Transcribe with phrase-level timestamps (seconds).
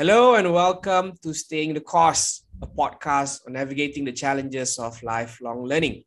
[0.00, 5.62] Hello and welcome to Staying the Course, a podcast on navigating the challenges of lifelong
[5.64, 6.04] learning.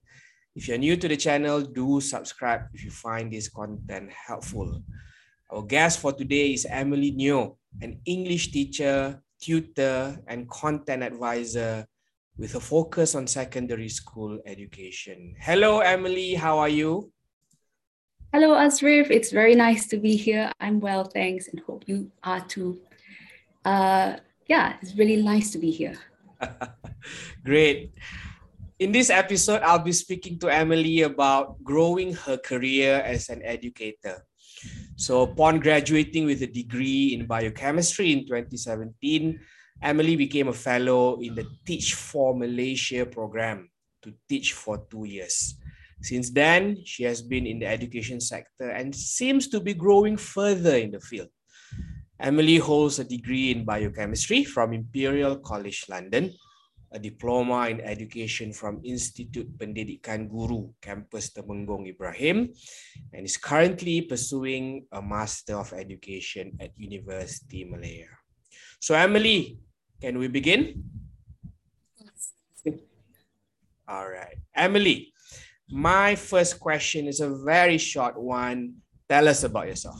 [0.55, 4.81] If you're new to the channel, do subscribe if you find this content helpful.
[5.51, 11.85] Our guest for today is Emily Neoh, an English teacher, tutor, and content advisor
[12.35, 15.35] with a focus on secondary school education.
[15.39, 16.33] Hello, Emily.
[16.33, 17.11] How are you?
[18.33, 19.11] Hello, Asrif.
[19.11, 20.51] It's very nice to be here.
[20.59, 22.79] I'm well, thanks, and hope you are too.
[23.65, 24.17] Uh,
[24.47, 25.97] yeah, it's really nice to be here.
[27.45, 27.95] Great.
[28.79, 34.25] In this episode, I'll be speaking to Emily about growing her career as an educator.
[34.95, 39.39] So, upon graduating with a degree in biochemistry in 2017,
[39.81, 43.69] Emily became a fellow in the Teach for Malaysia program
[44.03, 45.55] to teach for two years.
[46.01, 50.75] Since then, she has been in the education sector and seems to be growing further
[50.75, 51.29] in the field.
[52.19, 56.31] Emily holds a degree in biochemistry from Imperial College London,
[56.93, 62.53] a diploma in education from Institute Pendidikan Guru, campus Temenggung Ibrahim,
[63.13, 68.13] and is currently pursuing a Master of Education at University Malaya.
[68.79, 69.57] So, Emily,
[69.99, 70.85] can we begin?
[73.87, 74.37] All right.
[74.53, 75.13] Emily,
[75.67, 78.85] my first question is a very short one.
[79.09, 79.97] Tell us about yourself.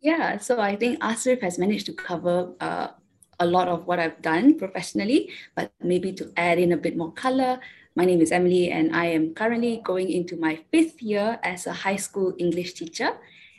[0.00, 2.88] Yeah, so I think Asrif has managed to cover uh,
[3.38, 7.12] a lot of what I've done professionally, but maybe to add in a bit more
[7.12, 7.60] color.
[7.94, 11.72] My name is Emily, and I am currently going into my fifth year as a
[11.72, 13.12] high school English teacher.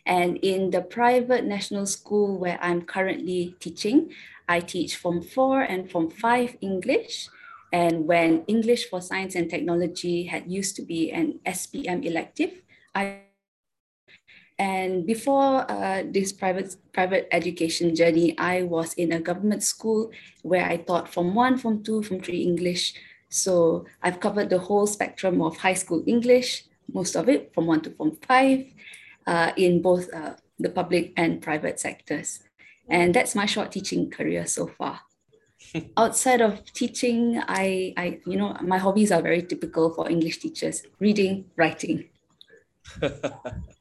[0.08, 4.10] And in the private national school where I'm currently teaching,
[4.50, 7.30] I teach Form 4 and Form 5 English.
[7.72, 12.64] And when English for Science and Technology had used to be an SPM elective,
[12.96, 13.30] I
[14.60, 20.12] and before uh, this private private education journey, I was in a government school
[20.44, 22.94] where I taught from one, from two, from three English.
[23.30, 27.82] So I've covered the whole spectrum of high school English, most of it from one
[27.82, 28.66] to from five,
[29.26, 32.44] uh, in both uh, the public and private sectors.
[32.90, 35.02] And that's my short teaching career so far.
[35.98, 40.84] Outside of teaching, I, I, you know, my hobbies are very typical for English teachers:
[41.00, 42.10] reading, writing.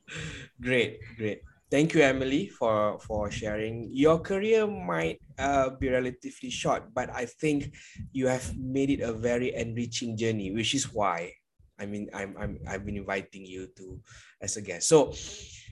[0.60, 1.43] Great, great.
[1.71, 3.94] Thank you, Emily, for for sharing.
[3.94, 7.71] Your career might uh, be relatively short, but I think
[8.10, 11.31] you have made it a very enriching journey, which is why
[11.78, 14.03] I mean I'm I'm I've been inviting you to
[14.43, 14.91] as a guest.
[14.91, 15.15] So,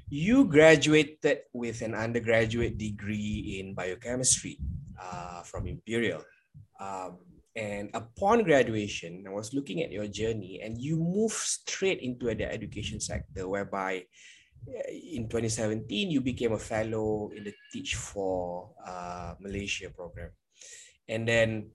[0.08, 4.62] you graduated with an undergraduate degree in biochemistry
[4.94, 6.22] uh, from Imperial.
[6.78, 7.18] Um,
[7.58, 12.46] and upon graduation, I was looking at your journey, and you moved straight into the
[12.46, 14.06] education sector, whereby
[14.86, 20.30] in 2017, you became a fellow in the Teach for uh, Malaysia program.
[21.08, 21.74] And then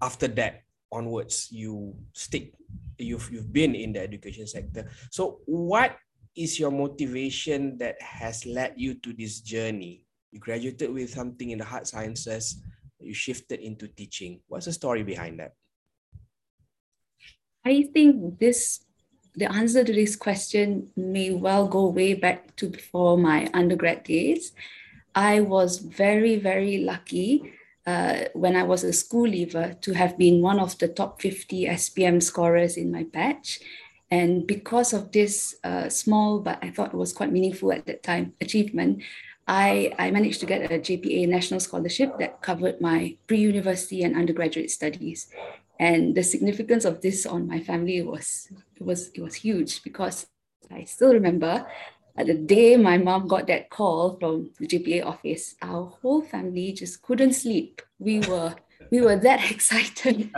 [0.00, 2.54] after that onwards, you stick,
[2.96, 4.86] you've, you've been in the education sector.
[5.10, 5.96] So what
[6.36, 10.06] is your motivation that has led you to this journey?
[10.30, 12.62] You graduated with something in the hard sciences,
[13.00, 14.40] you shifted into teaching.
[14.48, 15.54] What's the story behind that?
[17.64, 18.86] I think this
[19.36, 24.52] the answer to this question may well go way back to before my undergrad days.
[25.14, 27.52] I was very, very lucky
[27.86, 31.66] uh, when I was a school leaver to have been one of the top 50
[31.66, 33.60] SPM scorers in my batch.
[34.10, 38.02] And because of this uh, small, but I thought it was quite meaningful at that
[38.02, 39.02] time, achievement,
[39.46, 44.16] I, I managed to get a JPA national scholarship that covered my pre university and
[44.16, 45.28] undergraduate studies
[45.78, 48.48] and the significance of this on my family was
[48.80, 50.26] was it was huge because
[50.70, 51.66] I still remember
[52.24, 57.02] the day my mom got that call from the JPA office, our whole family just
[57.02, 57.82] couldn't sleep.
[57.98, 58.54] We were
[58.90, 60.30] we were that excited.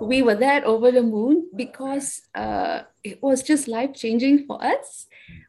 [0.00, 5.06] we were that over the moon because uh, it was just life changing for us.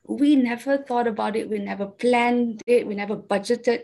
[0.07, 1.49] We never thought about it.
[1.49, 2.87] We never planned it.
[2.87, 3.83] We never budgeted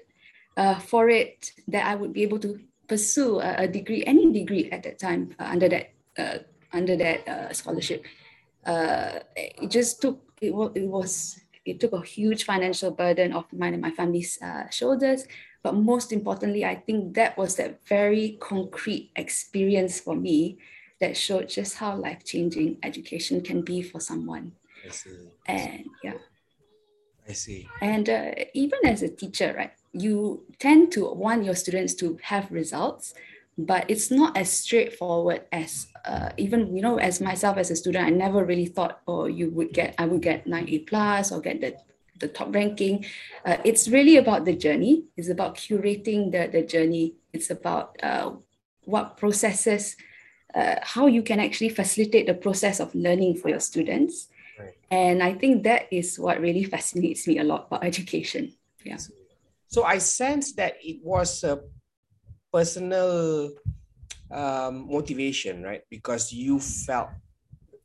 [0.58, 4.70] uh, for it that I would be able to pursue a, a degree, any degree
[4.72, 6.40] at that time uh, under that uh,
[6.74, 8.06] under that uh, scholarship.
[8.66, 13.74] Uh, it just took it, it was it took a huge financial burden off mine
[13.74, 15.26] and my family's uh, shoulders.
[15.64, 20.60] But most importantly, I think that was that very concrete experience for me
[21.00, 24.54] that showed just how life changing education can be for someone.
[24.88, 25.30] I see.
[25.46, 26.14] And yeah.
[27.28, 27.68] I see.
[27.82, 29.72] And uh, even as a teacher, right?
[29.94, 33.14] you tend to want your students to have results
[33.58, 38.06] but it's not as straightforward as uh, even you know as myself as a student
[38.06, 41.42] i never really thought oh you would get i would get 9 a plus or
[41.42, 41.76] get the
[42.20, 43.06] the top ranking.
[43.46, 45.04] Uh, it's really about the journey.
[45.16, 47.14] It's about curating the, the journey.
[47.32, 48.32] It's about uh,
[48.86, 49.96] what processes,
[50.56, 54.30] uh, how you can actually facilitate the process of learning for your students.
[54.60, 54.74] Right.
[54.90, 58.54] And I think that is what really fascinates me a lot about education.
[58.84, 58.98] Yeah.
[59.68, 61.62] So I sense that it was a
[62.52, 63.52] personal
[64.32, 65.82] um, motivation, right?
[65.90, 67.10] Because you felt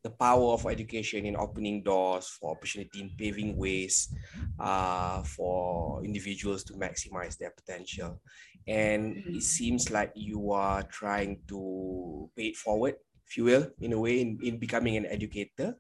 [0.03, 4.13] the power of education in opening doors for opportunity in paving ways
[4.59, 8.21] uh, for individuals to maximize their potential.
[8.67, 9.39] And it mm-hmm.
[9.39, 12.95] seems like you are trying to pay it forward,
[13.27, 15.77] if you will, in a way, in, in becoming an educator,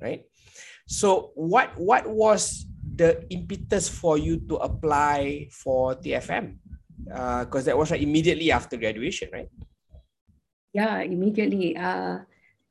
[0.00, 0.24] right?
[0.86, 6.56] So what what was the impetus for you to apply for TFM?
[7.04, 9.48] Because uh, that was like immediately after graduation, right?
[10.72, 11.76] Yeah, immediately.
[11.76, 12.20] Uh,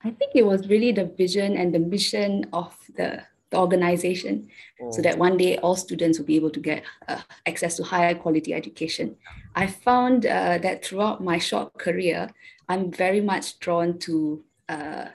[0.04, 4.50] I think it was really the vision and the mission of the, the organization
[4.82, 4.92] oh.
[4.92, 8.14] so that one day all students will be able to get uh, access to higher
[8.14, 9.16] quality education.
[9.56, 12.30] I found uh, that throughout my short career,
[12.68, 15.06] I'm very much drawn to uh,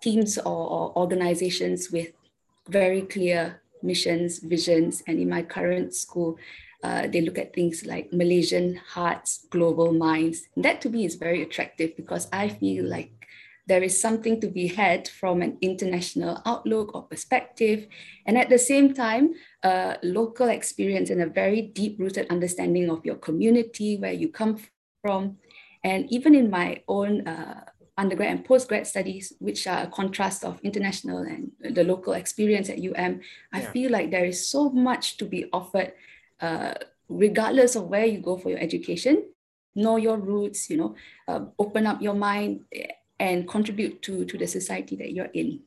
[0.00, 2.12] teams or, or organizations with
[2.68, 6.38] very clear missions, visions, and in my current school,
[6.82, 10.42] uh, they look at things like Malaysian hearts, global minds.
[10.54, 13.12] And that to me is very attractive because I feel like
[13.66, 17.86] there is something to be had from an international outlook or perspective.
[18.26, 23.04] And at the same time, uh, local experience and a very deep rooted understanding of
[23.04, 24.58] your community, where you come
[25.02, 25.36] from.
[25.84, 27.64] And even in my own uh,
[28.00, 32.78] undergrad and postgrad studies, which are a contrast of international and the local experience at
[32.78, 33.20] UM,
[33.52, 33.70] I yeah.
[33.72, 35.92] feel like there is so much to be offered,
[36.40, 36.74] uh,
[37.08, 39.24] regardless of where you go for your education.
[39.76, 40.96] Know your roots, you know,
[41.28, 42.64] uh, open up your mind
[43.20, 45.60] and contribute to, to the society that you're in.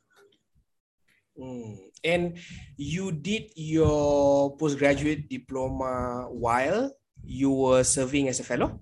[1.39, 1.77] Mm.
[2.03, 2.37] And
[2.75, 6.91] you did your postgraduate diploma while
[7.23, 8.81] you were serving as a fellow?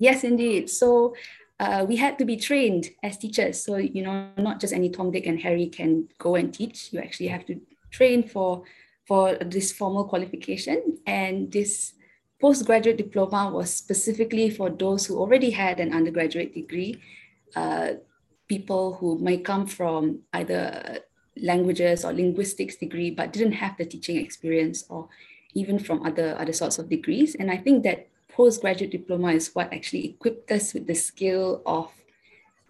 [0.00, 0.70] Yes, indeed.
[0.70, 1.14] So
[1.60, 3.62] uh, we had to be trained as teachers.
[3.62, 6.90] So, you know, not just any Tom, Dick, and Harry can go and teach.
[6.90, 7.60] You actually have to
[7.90, 8.64] train for,
[9.06, 10.98] for this formal qualification.
[11.06, 11.92] And this
[12.40, 16.98] postgraduate diploma was specifically for those who already had an undergraduate degree,
[17.54, 17.92] uh,
[18.48, 21.00] people who may come from either
[21.36, 25.10] languages or linguistics degree, but didn't have the teaching experience or
[25.52, 27.34] even from other, other sorts of degrees.
[27.34, 28.08] And I think that
[28.40, 31.92] postgraduate diploma is what actually equipped us with the skill of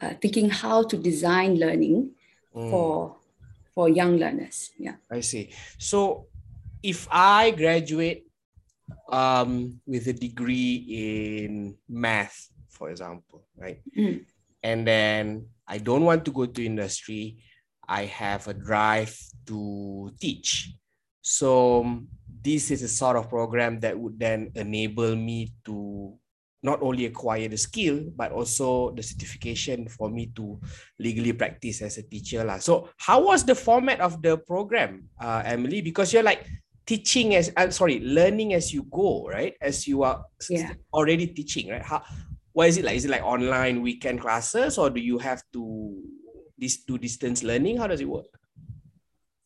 [0.03, 2.11] uh, thinking how to design learning
[2.51, 2.71] mm.
[2.71, 3.15] for
[3.73, 4.75] for young learners.
[4.77, 5.55] Yeah, I see.
[5.79, 6.27] So,
[6.83, 8.27] if I graduate
[9.13, 14.27] um, with a degree in math, for example, right, mm.
[14.65, 17.39] and then I don't want to go to industry,
[17.87, 19.15] I have a drive
[19.47, 20.75] to teach.
[21.23, 21.87] So
[22.43, 26.15] this is a sort of program that would then enable me to
[26.63, 30.61] not only acquire the skill but also the certification for me to
[30.99, 32.59] legally practice as a teacher lah.
[32.59, 35.81] so how was the format of the program uh, emily?
[35.81, 36.45] Because you're like
[36.85, 39.55] teaching as uh, sorry learning as you go right?
[39.61, 40.75] As you are yeah.
[40.93, 41.83] already teaching right?
[41.83, 42.03] How
[42.53, 42.97] what is it like?
[42.97, 46.03] Is it like online weekend classes or do you have to
[46.59, 47.79] this do distance learning?
[47.79, 48.29] How does it work?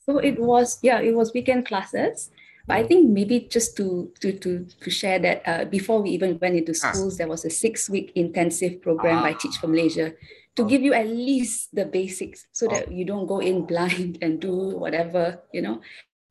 [0.03, 2.31] So it was yeah it was weekend classes
[2.67, 6.39] but I think maybe just to to to, to share that uh, before we even
[6.41, 6.93] went into ah.
[6.93, 10.15] schools, there was a six week intensive program by Teach for Malaysia
[10.57, 10.67] to oh.
[10.67, 12.91] give you at least the basics so that oh.
[12.91, 15.81] you don't go in blind and do whatever you know.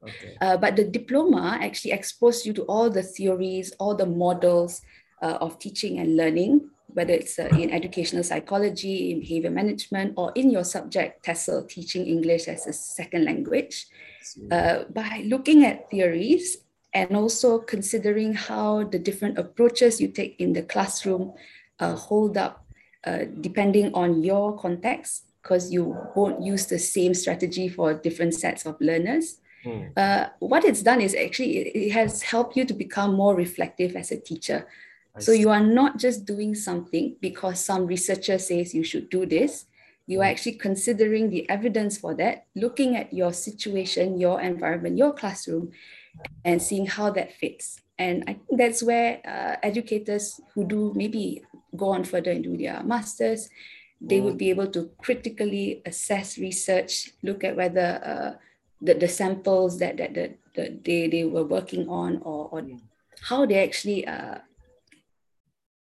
[0.04, 0.36] Okay.
[0.42, 4.82] Uh, but the diploma actually exposed you to all the theories, all the models
[5.22, 10.34] uh, of teaching and learning, whether it's uh, in educational psychology, in behavior management, or
[10.36, 13.88] in your subject, TESOL, teaching English as a second language
[14.52, 16.58] uh, by looking at theories
[16.94, 21.34] and also considering how the different approaches you take in the classroom
[21.80, 22.66] uh, hold up
[23.06, 28.66] uh, depending on your context, because you won't use the same strategy for different sets
[28.66, 29.40] of learners.
[29.66, 29.92] Mm.
[29.98, 33.96] Uh, what it's done is actually it, it, has helped you to become more reflective
[33.96, 34.68] as a teacher.
[35.16, 35.40] I so see.
[35.40, 39.66] you are not just doing something because some researcher says you should do this
[40.06, 45.14] you are actually considering the evidence for that, looking at your situation, your environment, your
[45.14, 45.72] classroom,
[46.44, 47.80] and seeing how that fits.
[47.98, 51.44] And I think that's where uh, educators who do maybe
[51.76, 53.50] go on further and do their masters,
[54.02, 58.40] they would be able to critically assess research, look at whether uh,
[58.82, 62.68] the, the samples that, that, that, that they, they were working on or, or
[63.22, 64.40] how they actually uh,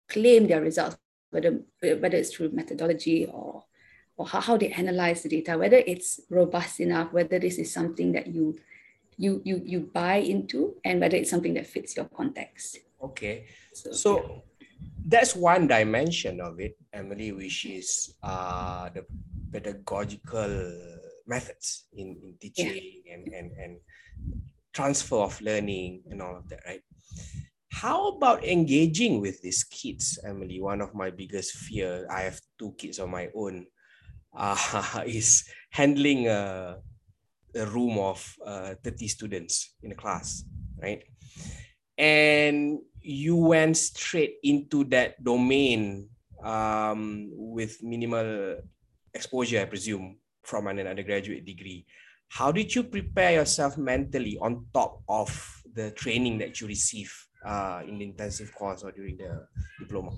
[0.08, 0.96] claim their results,
[1.30, 3.64] whether, whether it's through methodology or
[4.18, 8.12] or how, how they analyze the data, whether it's robust enough, whether this is something
[8.12, 8.58] that you
[9.16, 12.78] you you you buy into, and whether it's something that fits your context.
[13.02, 14.82] Okay, so, so yeah.
[15.06, 19.06] that's one dimension of it, Emily, which is uh, the
[19.50, 20.74] pedagogical
[21.26, 23.14] methods in, in teaching yeah.
[23.14, 23.72] and, and and
[24.72, 26.82] transfer of learning and all of that, right?
[27.72, 30.60] How about engaging with these kids, Emily?
[30.60, 33.66] One of my biggest fear, I have two kids of my own,
[34.36, 36.78] uh, is handling a,
[37.54, 40.44] a room of uh, 30 students in a class,
[40.80, 41.02] right?
[41.96, 46.08] And you went straight into that domain
[46.42, 48.58] um, with minimal
[49.14, 51.86] exposure, I presume, from an undergraduate degree.
[52.28, 57.12] How did you prepare yourself mentally on top of the training that you receive
[57.44, 59.46] uh, in the intensive course or during the
[59.78, 60.12] diploma?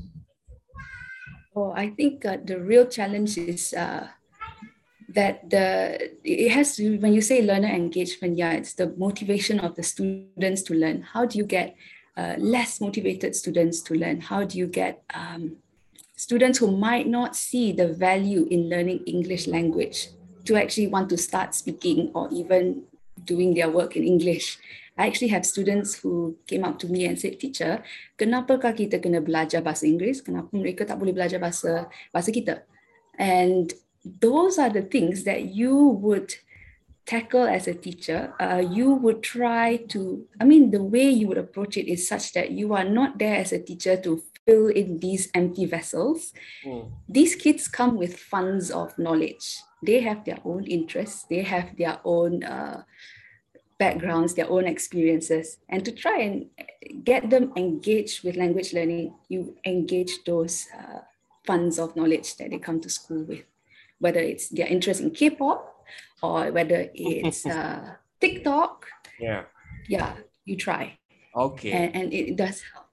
[1.61, 4.09] Oh, I think uh, the real challenge is uh,
[5.11, 9.77] that the it has to when you say learner engagement, yeah, it's the motivation of
[9.77, 11.03] the students to learn.
[11.03, 11.77] How do you get
[12.17, 14.23] uh, less motivated students to learn?
[14.23, 15.57] How do you get um,
[16.17, 20.09] students who might not see the value in learning English language
[20.47, 22.85] to actually want to start speaking or even
[23.25, 24.57] doing their work in English?
[24.99, 27.83] I actually have students who came up to me and said, teacher,
[28.19, 30.21] kenapakah kita kena belajar bahasa Inggeris?
[30.21, 32.67] Kenapa mereka tak boleh belajar bahasa bahasa kita?
[33.17, 33.73] And
[34.05, 36.35] those are the things that you would
[37.07, 38.33] tackle as a teacher.
[38.41, 42.33] Uh, you would try to, I mean, the way you would approach it is such
[42.35, 46.33] that you are not there as a teacher to fill in these empty vessels.
[46.65, 46.91] Mm.
[47.09, 49.61] These kids come with funds of knowledge.
[49.83, 51.25] They have their own interests.
[51.29, 52.85] They have their own uh,
[53.81, 56.47] backgrounds, their own experiences, and to try and
[57.03, 61.01] get them engaged with language learning, you engage those uh,
[61.47, 63.43] funds of knowledge that they come to school with,
[63.99, 65.65] whether it's their interest in K-pop
[66.23, 68.87] or whether it's uh, TikTok.
[69.19, 69.45] Yeah.
[69.89, 70.13] Yeah,
[70.45, 70.99] you try.
[71.35, 71.73] Okay.
[71.73, 72.90] And, and it does help.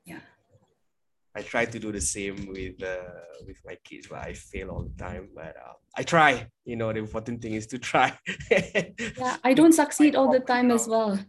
[1.38, 2.98] I try to do the same with uh,
[3.46, 5.30] with my kids, but I fail all the time.
[5.36, 6.48] But uh, I try.
[6.66, 8.18] You know, the important thing is to try.
[8.50, 11.20] yeah, I don't succeed all the time as well.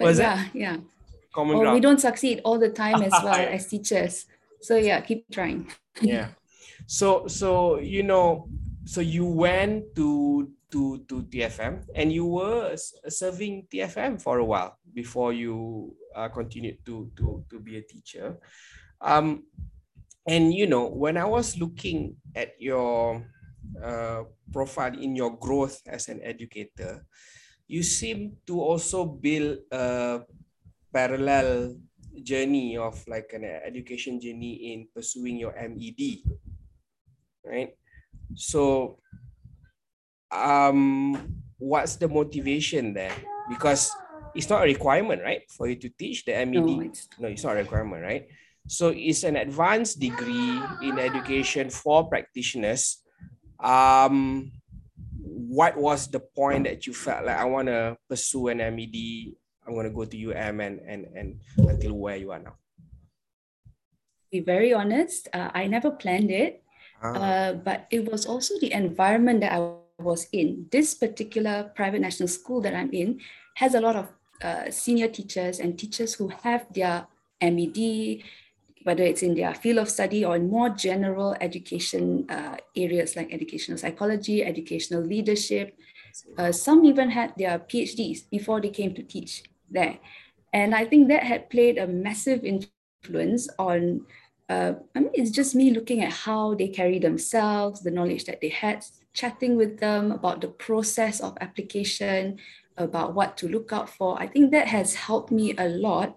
[0.00, 0.78] Was yeah, yeah.
[1.34, 1.74] Common or ground.
[1.74, 4.24] we don't succeed all the time as well as teachers.
[4.62, 5.70] So yeah, keep trying.
[6.00, 6.28] yeah.
[6.86, 8.48] So so you know,
[8.86, 12.74] so you went to to to TFM and you were
[13.08, 18.40] serving TFM for a while before you uh, continued to to to be a teacher.
[19.00, 19.44] Um,
[20.26, 23.24] and you know, when I was looking at your
[23.82, 27.04] uh, profile in your growth as an educator,
[27.66, 30.20] you seem to also build a
[30.92, 31.76] parallel
[32.22, 36.24] journey of like an education journey in pursuing your MED,
[37.44, 37.76] right?
[38.34, 38.98] So,
[40.30, 43.14] um, what's the motivation there?
[43.48, 43.92] Because
[44.34, 46.64] it's not a requirement, right, for you to teach the MED.
[46.64, 48.28] No, it's, no, it's not a requirement, right?
[48.68, 53.00] So it's an advanced degree in education for practitioners.
[53.58, 54.52] Um,
[55.48, 59.32] what was the point that you felt like I want to pursue an MED?
[59.66, 62.60] I'm going to go to UM and, and, and until where you are now?
[64.30, 66.62] Be very honest, uh, I never planned it,
[67.02, 67.16] ah.
[67.16, 70.68] uh, but it was also the environment that I was in.
[70.70, 73.20] This particular private national school that I'm in
[73.56, 74.12] has a lot of
[74.44, 77.08] uh, senior teachers and teachers who have their
[77.40, 78.20] MED
[78.84, 83.32] whether it's in their field of study or in more general education uh, areas like
[83.32, 85.76] educational psychology, educational leadership.
[86.36, 89.98] Uh, some even had their PhDs before they came to teach there.
[90.52, 94.06] And I think that had played a massive influence on,
[94.48, 98.40] uh, I mean, it's just me looking at how they carry themselves, the knowledge that
[98.40, 102.38] they had, chatting with them about the process of application,
[102.76, 104.20] about what to look out for.
[104.20, 106.16] I think that has helped me a lot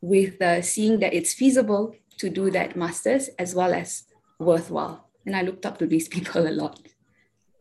[0.00, 4.04] with uh, seeing that it's feasible to do that master's as well as
[4.38, 5.08] worthwhile.
[5.26, 6.80] And I looked up to these people a lot.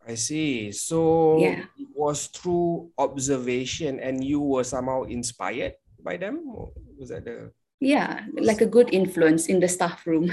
[0.08, 0.72] I see.
[0.72, 1.66] So yeah.
[1.78, 6.50] it was through observation and you were somehow inspired by them?
[6.50, 10.32] Or was that the Yeah, like a good influence in the staff room.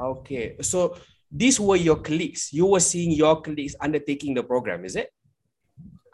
[0.00, 0.56] Okay.
[0.62, 0.96] So
[1.30, 2.52] these were your colleagues.
[2.52, 5.10] You were seeing your colleagues undertaking the program, is it?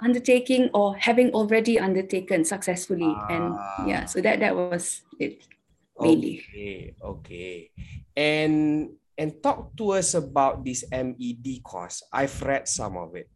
[0.04, 3.08] Undertaking or having already undertaken successfully.
[3.08, 3.32] Ah.
[3.32, 3.46] and
[3.88, 5.40] yeah so that that was it
[5.99, 6.44] mainly.
[6.50, 7.70] Okay okay.
[8.16, 12.02] And and talk to us about this med course.
[12.12, 13.30] I've read some of it.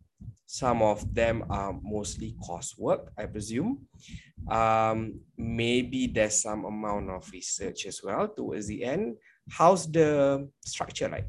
[0.47, 3.87] Some of them are mostly coursework i presume.
[4.49, 9.17] Um maybe there's some amount of research as well towards the end.
[9.51, 11.29] How's the structure like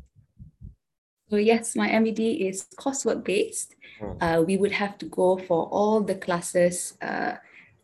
[1.30, 3.76] So yes, my MED is coursework based.
[4.00, 4.12] Hmm.
[4.22, 7.36] Uh, we would have to go for all the classes uh,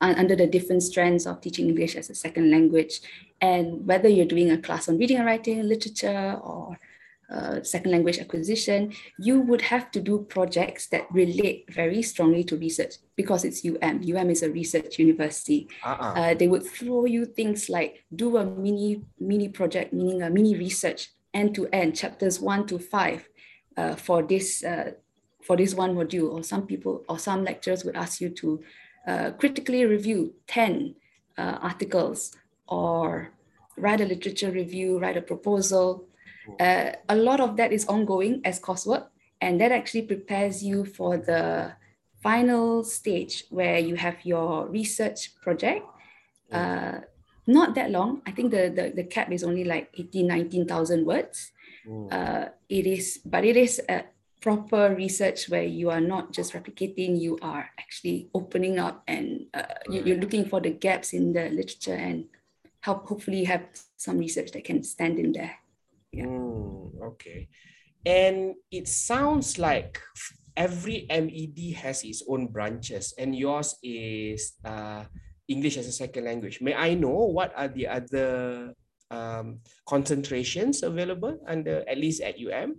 [0.02, 3.02] under the different strands of teaching English as a second language.
[3.42, 6.78] And whether you're doing a class on reading and writing, literature, or
[7.30, 12.56] uh, second language acquisition, you would have to do projects that relate very strongly to
[12.58, 14.02] research because it's UM.
[14.04, 15.68] UM is a research university.
[15.84, 16.14] Uh-uh.
[16.14, 20.56] Uh, they would throw you things like do a mini mini project, meaning a mini
[20.56, 23.28] research, end to end, chapters one to five,
[23.78, 24.92] uh, for this uh,
[25.42, 26.32] for this one module.
[26.32, 28.64] Or some people or some lecturers would ask you to
[29.08, 30.96] uh, critically review ten
[31.38, 32.32] articles
[32.68, 33.32] or
[33.78, 36.08] write a literature review, write a proposal
[36.60, 39.08] uh, a lot of that is ongoing as coursework,
[39.42, 41.74] and that actually prepares you for the
[42.22, 45.86] final stage where you have your research project.
[46.52, 47.00] Uh,
[47.48, 48.22] not that long.
[48.26, 51.52] I think the, the, the cap is only like 18, 19,000 words.
[52.12, 54.06] Uh, it is, but it is a
[54.42, 59.64] proper research where you are not just replicating, you are actually opening up and uh,
[59.90, 62.26] you, are looking for the gaps in the literature and
[62.82, 63.66] help hopefully have
[63.98, 65.58] some research that can stand in there.
[66.12, 66.26] Yeah.
[66.26, 67.50] Mm, okay.
[68.06, 70.00] And it sounds like
[70.56, 75.06] every MED has its own branches, and yours is uh,
[75.48, 76.62] English as a second language.
[76.62, 78.76] May I know what are the other
[79.12, 82.76] um, concentrations available under at least at UM?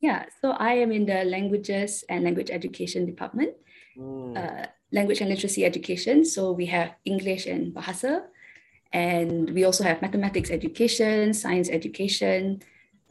[0.00, 3.54] Yeah, so I am in the languages and language education department,
[3.96, 4.36] mm.
[4.36, 6.24] uh, language and literacy education.
[6.24, 8.28] So we have English and Bahasa,
[8.92, 12.62] and we also have mathematics education, science education,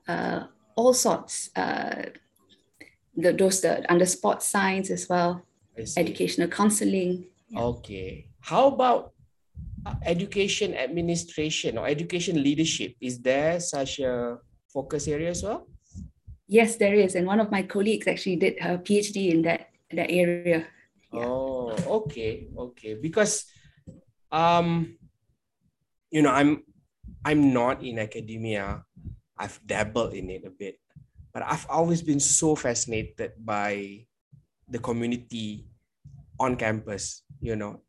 [0.07, 0.45] uh,
[0.75, 1.49] all sorts.
[1.55, 2.13] Uh,
[3.17, 5.41] the, those the under sports science as well,
[5.97, 7.25] educational counseling.
[7.49, 7.61] Yeah.
[7.61, 8.27] Okay.
[8.41, 9.14] How about
[10.03, 12.95] education administration or education leadership?
[13.01, 14.37] Is there such a
[14.71, 15.67] focus area as well?
[16.47, 17.15] Yes, there is.
[17.15, 20.67] And one of my colleagues actually did her PhD in that, that area.
[21.11, 21.25] Yeah.
[21.25, 21.73] Oh,
[22.05, 22.47] okay.
[22.57, 22.93] Okay.
[22.95, 23.45] Because
[24.31, 24.97] um
[26.11, 26.63] you know i'm
[27.23, 28.83] i'm not in academia
[29.37, 30.79] i've dabbled in it a bit
[31.33, 34.03] but i've always been so fascinated by
[34.67, 35.67] the community
[36.39, 37.81] on campus you know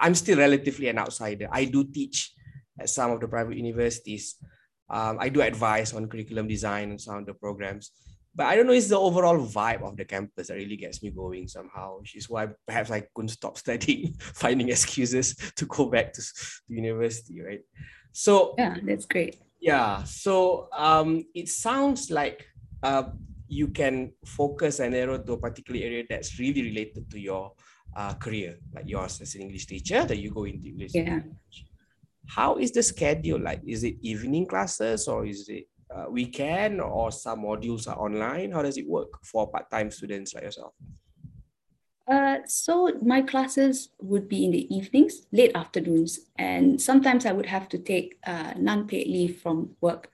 [0.00, 2.32] i'm still relatively an outsider i do teach
[2.78, 4.36] at some of the private universities
[4.90, 7.90] um, i do advise on curriculum design and some of the programs
[8.36, 11.10] but I don't know, it's the overall vibe of the campus that really gets me
[11.10, 16.12] going somehow, which is why perhaps I couldn't stop studying, finding excuses to go back
[16.14, 16.22] to,
[16.68, 17.60] university, right?
[18.12, 19.36] So yeah, that's great.
[19.60, 22.46] Yeah, so um, it sounds like
[22.82, 23.04] uh,
[23.48, 27.52] you can focus and narrow to a particular area that's really related to your
[27.96, 30.92] uh, career, like yours as an English teacher, that you go into English.
[30.94, 31.20] Yeah.
[32.26, 33.60] How is the schedule like?
[33.66, 38.52] Is it evening classes or is it uh, weekend or some modules are online?
[38.52, 40.72] How does it work for part-time students like yourself?
[42.10, 47.46] Uh, so my classes would be in the evenings, late afternoons, and sometimes I would
[47.46, 50.10] have to take uh, non-paid leave from work.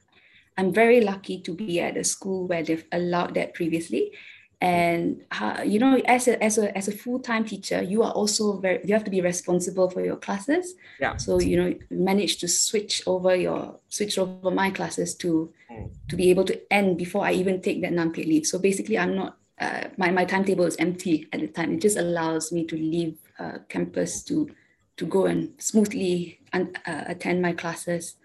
[0.57, 4.13] I'm very lucky to be at a school where they've allowed that previously,
[4.61, 8.59] and uh, you know as a as a as a full-time teacher you are also
[8.59, 10.75] very you have to be responsible for your classes.
[11.01, 11.17] Yeah.
[11.17, 15.91] So you know manage to switch over your switch over my classes to mm.
[16.09, 18.47] to be able to end before i even take that non-paid leave.
[18.47, 21.75] So basically i'm not uh, my, my timetable is empty at the time.
[21.75, 24.49] It just allows me to leave uh, campus to
[24.97, 28.17] to go and smoothly un- uh, attend my classes.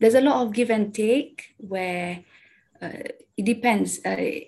[0.00, 2.24] There's a lot of give and take where
[2.82, 4.00] uh, it depends.
[4.04, 4.40] Uh,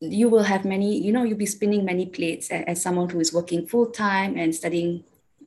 [0.00, 3.32] you will have many, you know, you'll be spinning many plates as, someone who is
[3.32, 5.04] working full time and studying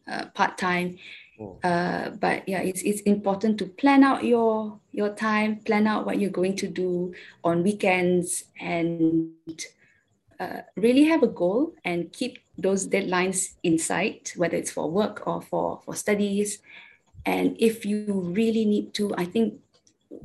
[0.08, 0.98] uh, part time.
[1.40, 1.58] Oh.
[1.64, 6.20] Uh, but yeah, it's it's important to plan out your your time, plan out what
[6.20, 9.32] you're going to do on weekends, and
[10.40, 15.26] uh, really have a goal and keep those deadlines in sight, whether it's for work
[15.26, 16.60] or for for studies.
[17.26, 19.62] And if you really need to, I think,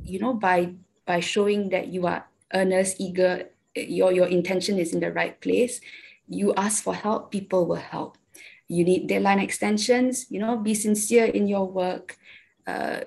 [0.03, 0.73] you know, by
[1.05, 3.49] by showing that you are earnest, eager,
[3.85, 5.81] your your intention is in the right place.
[6.27, 8.17] You ask for help people will help.
[8.67, 12.17] You need deadline extensions you know be sincere in your work.
[12.65, 13.01] Uh,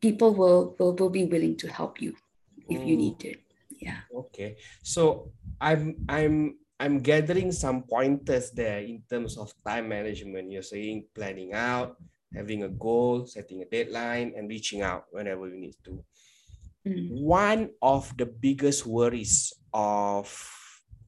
[0.00, 2.16] people will, will will be willing to help you
[2.68, 2.86] if mm.
[2.86, 3.40] you need it.
[3.80, 4.00] Yeah.
[4.14, 4.56] Okay.
[4.82, 10.50] So i'm i'm i'm gathering some pointers there in terms of time management.
[10.50, 11.96] You're saying planning out
[12.34, 16.02] having a goal setting a deadline and reaching out whenever you need to
[16.86, 17.10] mm.
[17.10, 20.28] one of the biggest worries of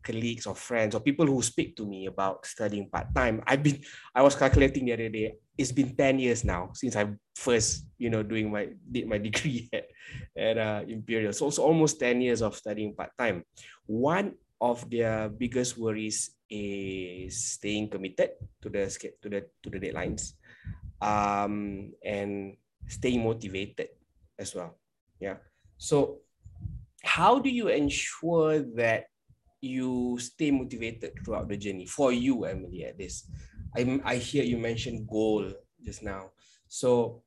[0.03, 3.83] colleagues or friends or people who speak to me about studying part-time, I've been,
[4.15, 8.11] I was calculating the other day, it's been 10 years now since I first, you
[8.11, 9.87] know, doing my, did my degree at,
[10.37, 11.33] at uh, Imperial.
[11.33, 13.45] So it's almost 10 years of studying part-time.
[13.87, 18.31] One of their biggest worries is staying committed
[18.63, 18.87] to the
[19.21, 20.39] to the to the deadlines
[21.03, 23.91] um, and staying motivated
[24.39, 24.79] as well
[25.19, 25.37] yeah
[25.79, 26.19] so
[27.03, 29.07] how do you ensure that
[29.61, 33.29] you stay motivated throughout the journey for you emily at this
[33.77, 35.53] i i hear you mention goal
[35.85, 36.31] just now
[36.69, 37.23] so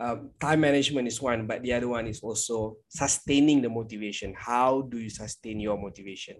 [0.00, 4.34] um, time management is one, but the other one is also sustaining the motivation.
[4.36, 6.36] How do you sustain your motivation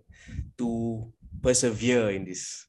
[0.57, 2.65] to persevere in this?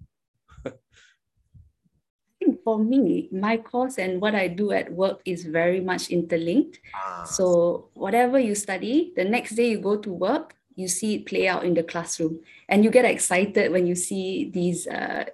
[2.72, 6.80] For me, my course and what I do at work is very much interlinked.
[6.96, 7.24] Ah.
[7.24, 11.50] So whatever you study, the next day you go to work, you see it play
[11.50, 15.26] out in the classroom, and you get excited when you see these uh,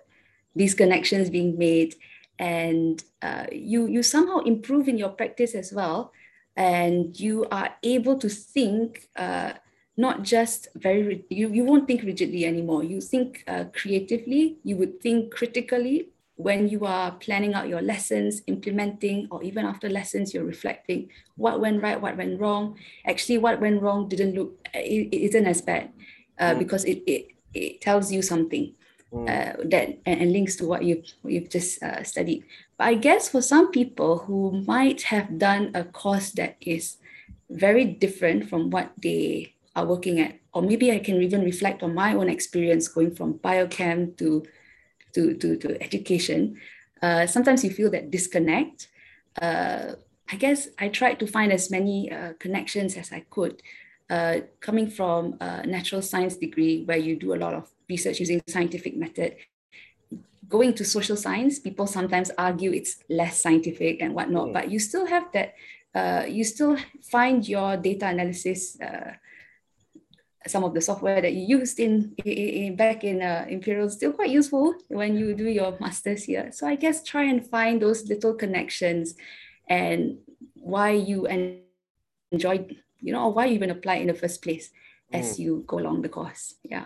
[0.55, 1.93] these connections being made.
[2.39, 6.11] And uh, you you somehow improve in your practice as well.
[6.55, 9.53] And you are able to think uh,
[9.95, 12.83] not just very you, you won't think rigidly anymore.
[12.83, 14.57] You think uh, creatively.
[14.63, 19.89] You would think critically when you are planning out your lessons implementing or even after
[19.89, 24.53] lessons you're reflecting what went right what went wrong actually what went wrong didn't look
[24.73, 25.89] it, it isn't as bad
[26.39, 26.59] uh, mm.
[26.59, 28.73] because it, it it tells you something
[29.11, 29.27] mm.
[29.27, 32.45] uh, that and, and, links to what you've, you've just uh, studied.
[32.77, 36.97] But I guess for some people who might have done a course that is
[37.49, 41.93] very different from what they are working at, or maybe I can even reflect on
[41.93, 44.43] my own experience going from biochem to,
[45.13, 46.59] to, to, to education.
[47.01, 48.87] Uh, sometimes you feel that disconnect.
[49.41, 49.93] Uh,
[50.29, 53.61] I guess I tried to find as many uh, connections as I could.
[54.09, 58.41] Uh, coming from a natural science degree where you do a lot of research using
[58.47, 59.35] scientific method.
[60.47, 64.53] Going to social science, people sometimes argue it's less scientific and whatnot, mm.
[64.53, 65.55] but you still have that,
[65.93, 69.11] uh, you still find your data analysis, uh,
[70.47, 74.29] some of the software that you used in, in, back in uh, Imperial still quite
[74.29, 76.51] useful when you do your master's here.
[76.51, 79.15] So I guess try and find those little connections
[79.69, 80.17] and
[80.55, 82.67] why you enjoy,
[82.99, 84.71] you know, or why you even apply in the first place
[85.11, 85.39] as mm.
[85.39, 86.55] you go along the course.
[86.63, 86.85] Yeah.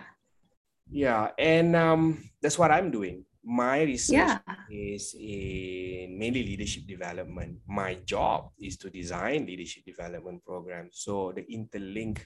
[0.90, 3.24] Yeah, and um, that's what I'm doing.
[3.42, 4.38] My research yeah.
[4.70, 7.58] is in mainly leadership development.
[7.66, 11.00] My job is to design leadership development programs.
[11.02, 12.20] So the interlink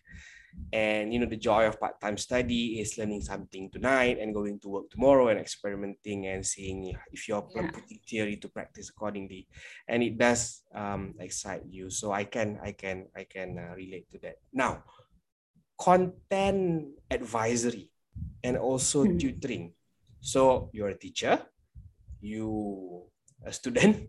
[0.73, 4.69] and you know the joy of part-time study is learning something tonight and going to
[4.69, 7.71] work tomorrow and experimenting and seeing if you're yeah.
[7.71, 9.47] putting theory to practice accordingly
[9.89, 14.11] and it does um, excite you so i can i can i can uh, relate
[14.11, 14.83] to that now
[15.79, 17.91] content advisory
[18.43, 19.19] and also hmm.
[19.19, 19.73] tutoring.
[20.21, 21.39] So you're a teacher,
[22.21, 23.05] you
[23.45, 24.09] a student,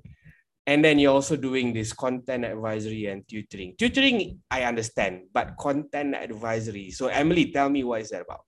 [0.68, 3.74] and then you're also doing this content advisory and tutoring.
[3.80, 6.92] Tutoring, I understand, but content advisory.
[6.92, 8.44] So Emily, tell me what is that about?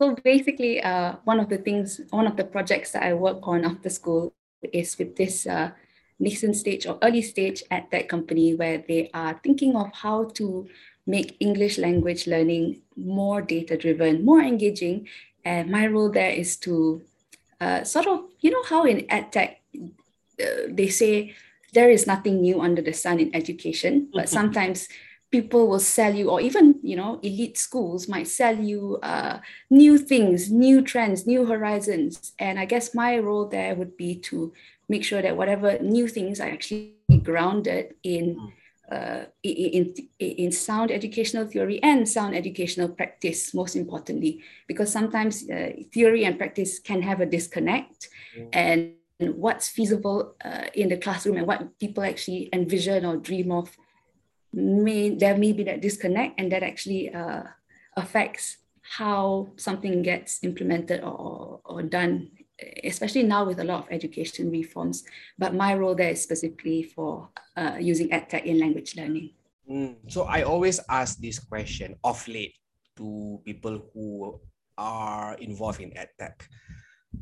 [0.00, 3.64] So basically, uh, one of the things, one of the projects that I work on
[3.64, 4.32] after school
[4.72, 5.72] is with this uh,
[6.20, 10.68] nascent stage or early stage at that company where they are thinking of how to
[11.04, 15.08] make English language learning more data driven, more engaging.
[15.44, 17.02] And my role there is to
[17.60, 19.56] uh, sort of, you know, how in EdTech
[20.40, 21.34] uh, they say
[21.72, 24.34] there is nothing new under the sun in education, but mm-hmm.
[24.34, 24.88] sometimes
[25.30, 29.38] people will sell you, or even, you know, elite schools might sell you uh,
[29.70, 32.32] new things, new trends, new horizons.
[32.38, 34.52] And I guess my role there would be to
[34.88, 38.36] make sure that whatever new things are actually grounded in.
[38.36, 38.52] Mm
[38.92, 45.70] uh, in, in sound educational theory and sound educational practice, most importantly, because sometimes uh,
[45.92, 48.08] theory and practice can have a disconnect.
[48.36, 48.48] Mm.
[48.52, 48.92] And
[49.30, 53.76] what's feasible uh, in the classroom and what people actually envision or dream of,
[54.52, 57.42] may there may be that disconnect, and that actually uh,
[57.96, 62.30] affects how something gets implemented or, or done
[62.84, 65.04] especially now with a lot of education reforms.
[65.38, 69.30] But my role there is specifically for uh, using EdTech in language learning.
[69.70, 69.96] Mm.
[70.08, 72.54] So I always ask this question of late
[72.96, 74.40] to people who
[74.78, 76.46] are involved in EdTech.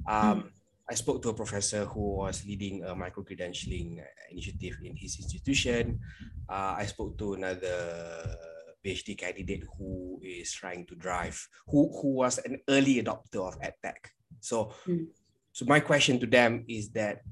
[0.09, 0.49] Um, mm.
[0.91, 6.01] I spoke to a professor who was leading a micro credentialing initiative in his institution.
[6.49, 8.37] Uh, I spoke to another
[8.85, 14.11] PhD candidate who is trying to drive, who, who was an early adopter of EdTech.
[14.41, 15.07] So mm.
[15.53, 17.23] So my question to them is that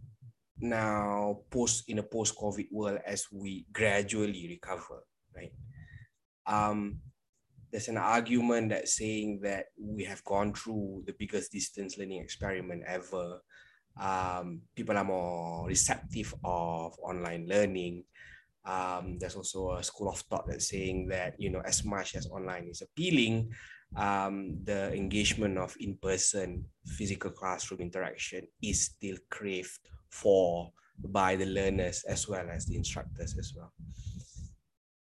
[0.58, 5.52] now post in a post-COVID world as we gradually recover, right?
[6.46, 7.00] Um,
[7.70, 12.82] there's an argument that saying that we have gone through the biggest distance learning experiment
[12.86, 13.40] ever.
[14.00, 18.04] Um, people are more receptive of online learning.
[18.64, 22.26] Um, there's also a school of thought that's saying that you know as much as
[22.26, 23.50] online is appealing,
[23.96, 32.04] um, the engagement of in-person physical classroom interaction is still craved for by the learners
[32.04, 33.72] as well as the instructors as well.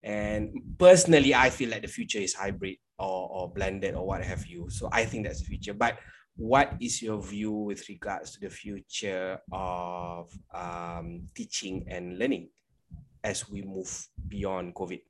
[0.03, 4.47] And personally, I feel like the future is hybrid or, or blended or what have
[4.47, 4.69] you.
[4.69, 5.75] So I think that's the future.
[5.75, 5.99] But
[6.37, 12.49] what is your view with regards to the future of um, teaching and learning
[13.23, 13.91] as we move
[14.29, 15.01] beyond COVID?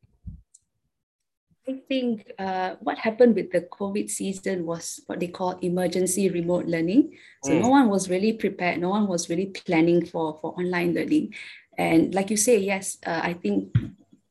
[1.68, 6.66] I think uh, what happened with the COVID season was what they call emergency remote
[6.66, 7.16] learning.
[7.44, 7.62] So mm.
[7.62, 8.80] no one was really prepared.
[8.80, 11.34] No one was really planning for, for online learning.
[11.78, 13.72] And like you say, yes, uh, I think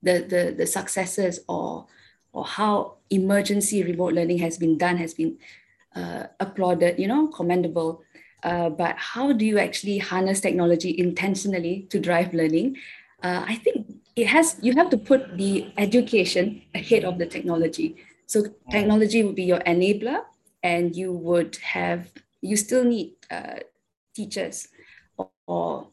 [0.03, 1.87] the, the, the successes or,
[2.33, 5.37] or how emergency remote learning has been done has been
[5.95, 8.03] uh, applauded, you know, commendable.
[8.43, 12.77] Uh, but how do you actually harness technology intentionally to drive learning?
[13.23, 17.95] Uh, I think it has you have to put the education ahead of the technology
[18.27, 20.21] so technology would be your enabler
[20.63, 23.59] and you would have you still need uh,
[24.15, 24.67] teachers
[25.17, 25.87] or, or,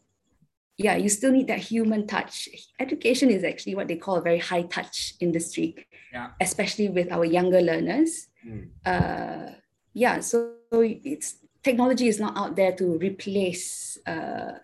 [0.77, 4.39] yeah you still need that human touch education is actually what they call a very
[4.39, 6.29] high touch industry yeah.
[6.39, 8.67] especially with our younger learners mm.
[8.85, 9.51] uh,
[9.93, 14.59] yeah so it's technology is not out there to replace uh,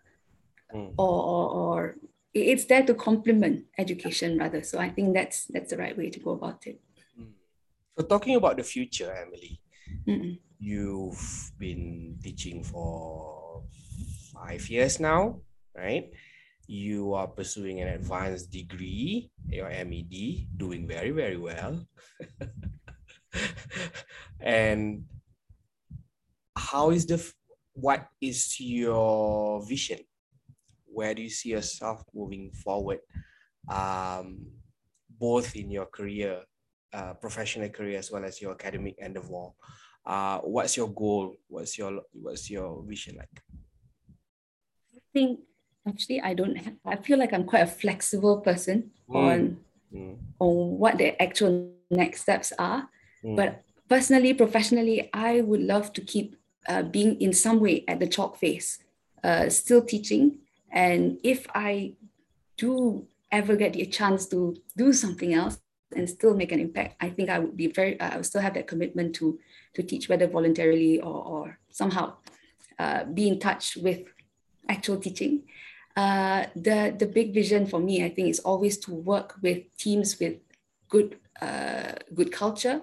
[0.74, 0.94] mm.
[0.98, 1.96] or, or, or
[2.34, 4.64] it's there to complement education rather.
[4.64, 6.80] So I think that's that's the right way to go about it.
[7.16, 7.32] Hmm.
[7.98, 9.62] So talking about the future, Emily,
[10.08, 10.40] Mm-mm.
[10.60, 13.64] you've been teaching for
[14.34, 15.40] five years now,
[15.76, 16.12] right?
[16.68, 21.86] You are pursuing an advanced degree, your MED, doing very, very well.
[24.42, 25.06] and
[26.76, 27.20] how is the
[27.74, 30.00] what is your vision
[30.96, 33.00] where do you see yourself moving forward,
[33.68, 34.48] um,
[35.20, 36.40] both in your career,
[36.94, 39.52] uh, professional career, as well as your academic endeavor?
[40.06, 41.36] Uh, what's your goal?
[41.50, 43.36] What's your what's your vision like?
[44.96, 45.40] I think
[45.88, 49.16] actually I don't have, I feel like I'm quite a flexible person mm.
[49.16, 49.58] on
[49.92, 50.16] mm.
[50.40, 52.88] on what the actual next steps are.
[53.24, 53.36] Mm.
[53.36, 58.08] But personally, professionally, I would love to keep uh, being in some way at the
[58.08, 58.80] chalk face,
[59.24, 60.40] uh, still teaching,
[60.72, 61.94] and if I
[62.58, 65.60] do ever get the chance to do something else
[65.96, 68.54] and still make an impact, I think I would be very, I would still have
[68.56, 69.40] that commitment to,
[69.76, 72.14] to teach, whether voluntarily or, or somehow
[72.80, 74.02] uh, be in touch with
[74.70, 75.44] actual teaching.
[75.96, 80.20] Uh, the, the big vision for me, I think, is always to work with teams
[80.20, 80.36] with
[80.90, 82.82] good, uh, good culture,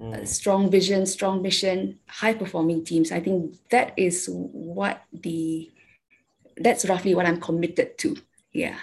[0.00, 0.26] Mm.
[0.26, 3.12] strong vision, strong mission, high performing teams.
[3.12, 5.70] I think that is what the
[6.56, 8.16] that's roughly what I'm committed to.
[8.52, 8.76] Yeah.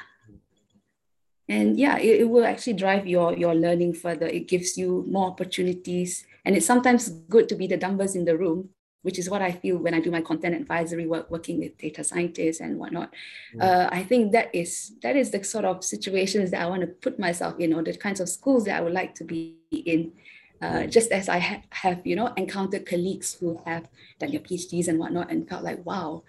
[1.48, 4.28] And yeah, it, it will actually drive your, your learning further.
[4.28, 6.26] It gives you more opportunities.
[6.46, 8.70] And it's sometimes good to be the numbers in the room,
[9.02, 12.04] which is what I feel when I do my content advisory work, working with data
[12.04, 13.14] scientists and whatnot.
[13.56, 13.64] Mm.
[13.64, 16.88] Uh, I think that is that is the sort of situations that I want to
[16.88, 20.14] put myself in, or the kinds of schools that I would like to be in.
[20.62, 24.88] Uh, just as I ha- have, you know, encountered colleagues who have done their PhDs
[24.88, 26.24] and whatnot, and felt like, wow,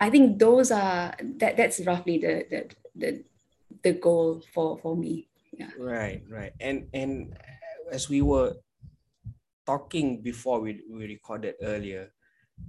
[0.00, 2.60] I think those are that that's roughly the the
[2.94, 3.24] the,
[3.82, 5.26] the goal for for me.
[5.52, 5.70] Yeah.
[5.78, 6.52] Right, right.
[6.60, 7.36] And and
[7.90, 8.54] as we were
[9.66, 12.12] talking before we, we recorded earlier,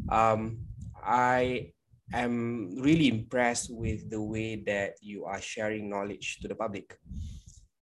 [0.09, 0.65] um,
[0.97, 1.73] I
[2.11, 6.97] am really impressed with the way that you are sharing knowledge to the public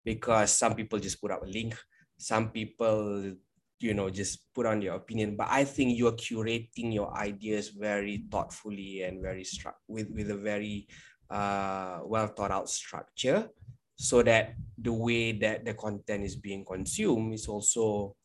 [0.03, 1.75] because some people just put up a link
[2.17, 3.33] some people
[3.79, 8.25] you know just put on your opinion but i think you're curating your ideas very
[8.31, 10.87] thoughtfully and very struck with with a very
[11.29, 13.49] uh, well thought out structure
[13.95, 18.15] so that the way that the content is being consumed is also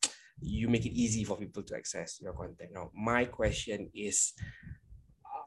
[0.43, 2.71] you make it easy for people to access your content.
[2.73, 4.33] Now my question is
[5.25, 5.45] uh,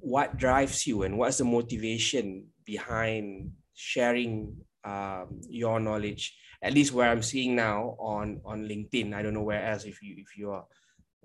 [0.00, 7.08] what drives you and what's the motivation behind sharing um, your knowledge at least where
[7.08, 9.14] I'm seeing now on on LinkedIn.
[9.14, 10.64] I don't know where else if you if you are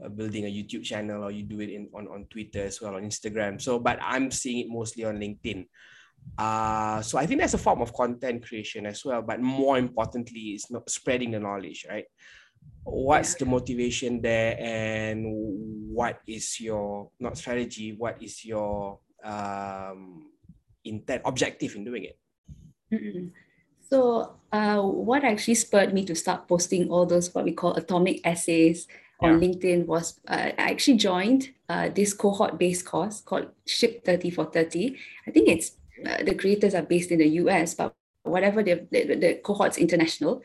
[0.03, 2.95] uh, building a YouTube channel or you do it in on, on Twitter as well
[2.95, 3.61] on Instagram.
[3.61, 5.67] So, but I'm seeing it mostly on LinkedIn.
[6.37, 9.21] Uh, so I think that's a form of content creation as well.
[9.21, 12.05] But more importantly, it's not spreading the knowledge, right?
[12.83, 15.25] What's the motivation there, and
[15.91, 17.91] what is your not strategy?
[17.91, 20.31] What is your um,
[20.85, 22.19] intent objective in doing it?
[22.91, 23.31] Mm-mm.
[23.93, 28.21] So, uh, what actually spurred me to start posting all those what we call atomic
[28.25, 28.87] essays
[29.21, 29.39] on.
[29.39, 34.97] LinkedIn was uh, I actually joined uh, this cohort-based course called Ship 30 for 30.
[35.27, 39.13] I think it's uh, the creators are based in the US, but whatever the, the,
[39.13, 40.41] the cohort's international,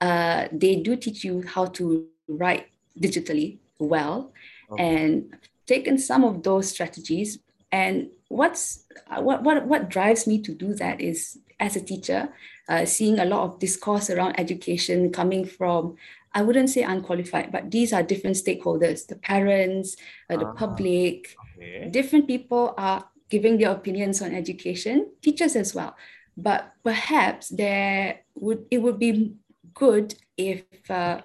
[0.00, 4.32] uh, they do teach you how to write digitally well
[4.72, 4.82] okay.
[4.82, 10.54] and taken some of those strategies and what's uh, what, what what drives me to
[10.54, 12.28] do that is as a teacher
[12.68, 15.96] uh, seeing a lot of discourse around education coming from
[16.34, 19.96] i wouldn't say unqualified but these are different stakeholders the parents
[20.30, 21.88] uh, the uh, public okay.
[21.90, 25.96] different people are giving their opinions on education teachers as well
[26.36, 29.34] but perhaps there would it would be
[29.74, 31.20] good if uh,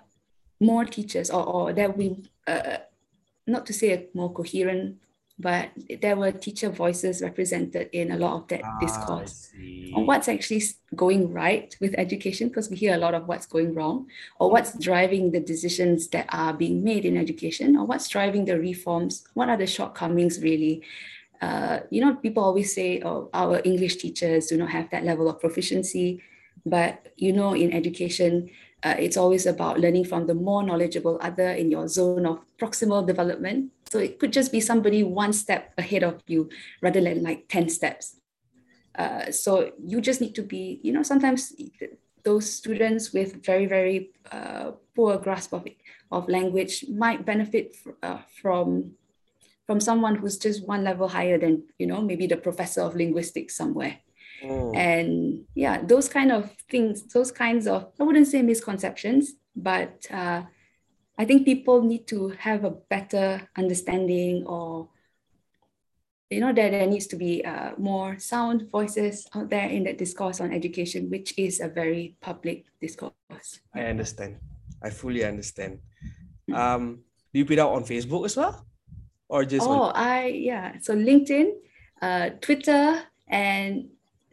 [0.60, 2.78] more teachers or, or there be uh,
[3.48, 4.98] not to say a more coherent
[5.42, 5.70] but
[6.02, 9.52] there were teacher voices represented in a lot of that ah, discourse.
[9.96, 10.64] On what's actually
[10.96, 14.08] going right with education because we hear a lot of what's going wrong
[14.40, 18.58] or what's driving the decisions that are being made in education or what's driving the
[18.60, 20.84] reforms what are the shortcomings really?
[21.42, 25.28] Uh, you know people always say oh our english teachers do not have that level
[25.28, 26.22] of proficiency
[26.68, 28.48] but you know in education
[28.84, 33.06] uh, it's always about learning from the more knowledgeable other in your zone of proximal
[33.06, 33.72] development.
[33.92, 36.50] So it could just be somebody one step ahead of you
[36.82, 38.16] rather than like 10 steps.
[38.96, 41.54] Uh, so you just need to be, you know, sometimes
[42.24, 45.68] those students with very, very uh, poor grasp of,
[46.10, 48.92] of language might benefit uh, from,
[49.68, 53.58] from someone who's just one level higher than, you know, maybe the professor of linguistics
[53.58, 53.98] somewhere.
[54.42, 54.74] Mm.
[54.74, 60.44] And yeah, those kind of things, those kinds of, I wouldn't say misconceptions, but uh,
[61.18, 64.90] I think people need to have a better understanding or,
[66.30, 69.98] you know, that there needs to be uh, more sound voices out there in that
[69.98, 73.60] discourse on education, which is a very public discourse.
[73.76, 74.38] I understand.
[74.82, 75.80] I fully understand.
[76.52, 78.66] Um, do you put out on Facebook as well?
[79.30, 80.80] Or just Oh, on- I yeah.
[80.82, 81.52] So LinkedIn,
[82.02, 83.90] uh, Twitter, and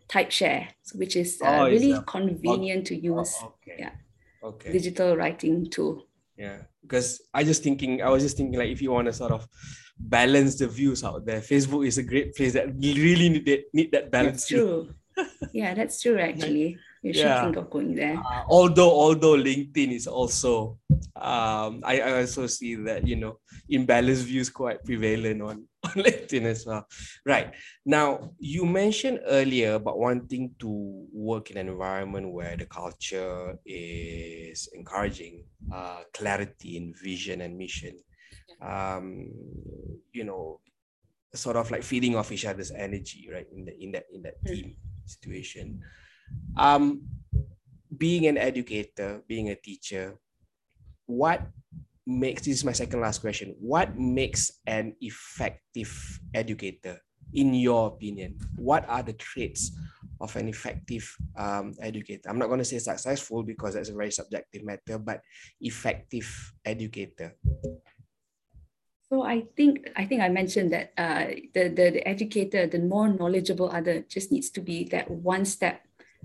[0.09, 3.37] TypeShare, which is uh, oh, really convenient to oh, use.
[3.43, 3.77] Oh, okay.
[3.79, 3.93] Yeah.
[4.43, 4.73] Okay.
[4.73, 6.08] Digital writing tool.
[6.39, 9.33] Yeah, because I just thinking, I was just thinking like if you want to sort
[9.33, 9.49] of
[9.99, 13.91] balance the views out there, Facebook is a great place that really need that, need
[13.91, 14.47] that balance.
[14.47, 14.95] That's true.
[15.53, 16.79] yeah, that's true actually.
[17.03, 17.43] You should yeah.
[17.43, 18.19] think of going there.
[18.19, 20.79] Uh, although although LinkedIn is also
[21.15, 23.39] um I, I also see that you know
[23.71, 26.87] imbalanced views quite prevalent on on LinkedIn as well.
[27.25, 27.55] Right.
[27.87, 34.69] Now, you mentioned earlier about wanting to work in an environment where the culture is
[34.75, 37.99] encouraging uh, clarity in vision and mission.
[38.61, 39.31] Um,
[40.13, 40.61] you know,
[41.35, 43.47] sort of like feeding off each other's energy, right?
[43.55, 44.53] In the in that in that hmm.
[44.53, 45.81] team situation.
[46.57, 47.03] Um,
[47.97, 50.19] being an educator, being a teacher,
[51.07, 51.43] what
[52.09, 53.55] makes this is my second last question.
[53.61, 55.93] What makes an effective
[56.33, 56.99] educator
[57.35, 58.39] in your opinion?
[58.57, 59.77] What are the traits
[60.19, 61.05] of an effective
[61.37, 62.31] um, educator?
[62.31, 65.21] I'm not going to say successful because that's a very subjective matter but
[65.61, 66.27] effective
[66.65, 67.37] educator.
[69.11, 73.09] So I think I think I mentioned that uh, the, the the educator, the more
[73.09, 75.81] knowledgeable other, just needs to be that one step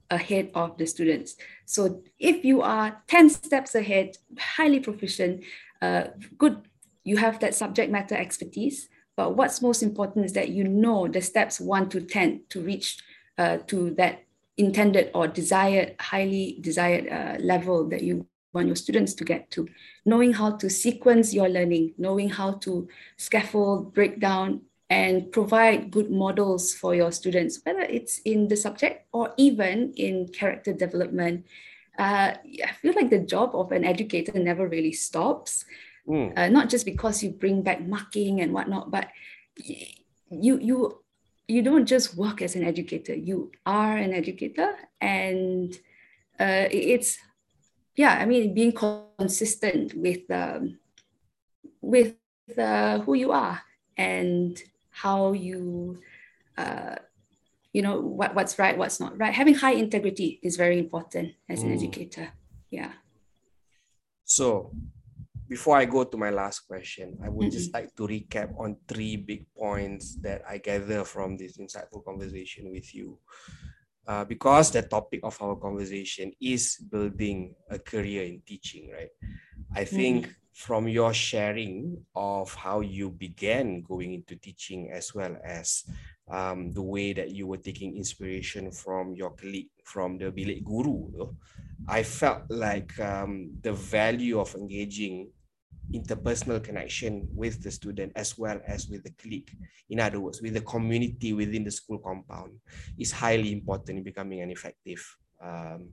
[0.10, 1.36] ahead of the students.
[1.65, 5.43] So if you are 10 steps ahead, highly proficient,
[5.84, 6.62] uh, good,
[7.04, 8.88] you have that subject matter expertise.
[9.17, 12.98] But what's most important is that you know the steps one to 10 to reach
[13.38, 14.24] uh, to that
[14.58, 19.67] intended or desired, highly desired uh, level that you want your students to get to.
[20.06, 26.12] Knowing how to sequence your learning, knowing how to scaffold, break down, and provide good
[26.12, 31.46] models for your students, whether it's in the subject or even in character development
[31.97, 35.65] uh, I feel like the job of an educator never really stops.
[36.08, 36.38] Mm.
[36.38, 39.08] Uh, not just because you bring back marking and whatnot, but
[40.29, 41.03] you you
[41.47, 43.13] you don't just work as an educator.
[43.13, 45.73] You are an educator, and
[46.39, 47.17] uh, it's
[47.95, 48.17] yeah.
[48.19, 50.79] I mean, being consistent with um,
[51.82, 52.15] with
[52.58, 53.62] uh, who you are
[53.95, 55.99] and how you
[56.58, 56.95] uh,
[57.73, 59.33] you know what, what's right what's not right.
[59.33, 61.75] Having high integrity is very important as an mm.
[61.75, 62.29] educator.
[62.69, 62.91] Yeah.
[64.25, 64.71] So
[65.53, 67.58] before i go to my last question i would mm-hmm.
[67.58, 72.71] just like to recap on three big points that i gather from this insightful conversation
[72.71, 73.17] with you.
[74.06, 79.13] Uh, because the topic of our conversation is building a career in teaching right?
[79.73, 80.33] I think mm-hmm.
[80.52, 85.85] from your sharing of how you began going into teaching as well as
[86.30, 91.10] um, the way that you were taking inspiration from your colleague from the bilik guru.
[91.88, 95.30] I felt like um, the value of engaging
[95.92, 99.52] interpersonal connection with the student as well as with the clique,
[99.90, 102.54] In other words, with the community within the school compound
[102.98, 105.04] is highly important in becoming an effective
[105.44, 105.90] um,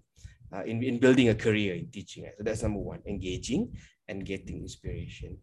[0.53, 2.27] uh, in, in building a career in teaching.
[2.39, 3.73] So that's number one, engaging
[4.09, 5.39] and getting inspiration.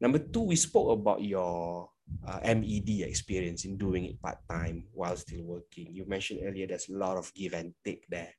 [0.00, 1.90] Number two, we spoke about your
[2.26, 5.88] uh, MED experience in doing it part time while still working.
[5.92, 8.32] You mentioned earlier there's a lot of give and take there,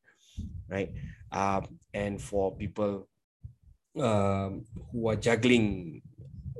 [0.69, 0.91] right?
[1.31, 3.07] Um, and for people
[3.99, 6.01] um, who are juggling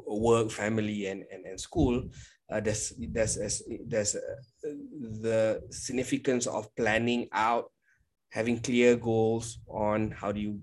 [0.06, 2.10] work, family, and and, and school,
[2.52, 4.70] uh, there's there's there's uh,
[5.22, 7.72] the significance of planning out,
[8.32, 10.60] having clear goals on how do you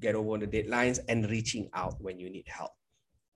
[0.00, 2.72] get over the deadlines and reaching out when you need help.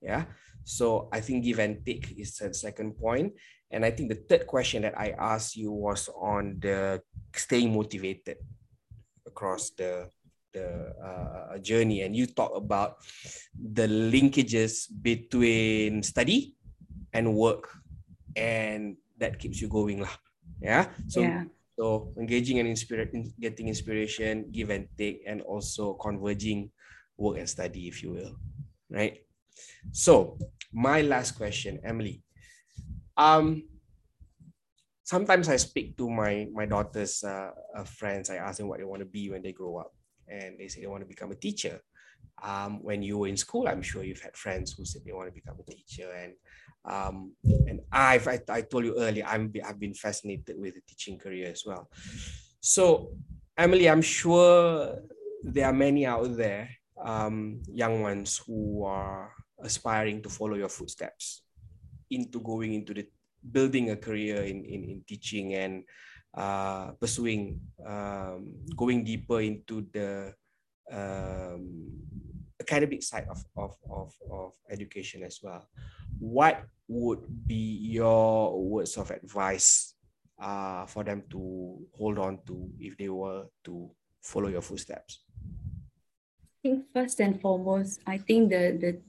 [0.00, 0.24] Yeah.
[0.64, 3.32] So I think give and take is the second point.
[3.70, 7.02] And I think the third question that I asked you was on the
[7.34, 8.38] staying motivated
[9.26, 10.08] across the
[10.54, 12.02] the uh, journey.
[12.02, 13.02] And you talk about
[13.52, 16.54] the linkages between study
[17.12, 17.68] and work,
[18.36, 20.14] and that keeps you going lah.
[20.62, 20.88] Yeah.
[21.08, 21.44] So yeah.
[21.76, 26.70] so engaging and inspiring, getting inspiration, give and take, and also converging
[27.18, 28.38] work and study, if you will,
[28.90, 29.18] right?
[29.92, 30.38] So
[30.74, 32.22] my last question, Emily.
[33.16, 33.62] Um,
[35.04, 38.28] sometimes I speak to my my daughter's uh, uh, friends.
[38.28, 39.94] I ask them what they want to be when they grow up,
[40.28, 41.80] and they say they want to become a teacher.
[42.42, 45.28] Um, when you were in school, I'm sure you've had friends who said they want
[45.28, 46.32] to become a teacher, and
[46.84, 47.32] um,
[47.68, 51.50] and I've I, I told you earlier I'm I've been fascinated with the teaching career
[51.50, 51.88] as well.
[52.60, 53.12] So,
[53.56, 54.98] Emily, I'm sure
[55.44, 59.30] there are many out there, um, young ones who are
[59.64, 61.42] aspiring to follow your footsteps
[62.10, 63.08] into going into the
[63.40, 65.84] building a career in, in, in teaching and
[66.36, 70.32] uh, pursuing um, going deeper into the
[70.92, 71.88] um,
[72.60, 75.68] academic side of, of, of, of education as well.
[76.18, 79.94] What would be your words of advice
[80.40, 83.90] uh, for them to hold on to if they were to
[84.20, 85.20] follow your footsteps?
[86.64, 89.00] I think first and foremost, I think the, the